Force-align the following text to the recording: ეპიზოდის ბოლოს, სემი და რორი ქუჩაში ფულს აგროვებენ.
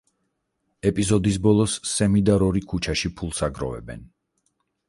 ეპიზოდის 0.91 1.37
ბოლოს, 1.43 1.77
სემი 1.91 2.23
და 2.31 2.39
რორი 2.45 2.65
ქუჩაში 2.73 3.15
ფულს 3.21 3.47
აგროვებენ. 3.49 4.03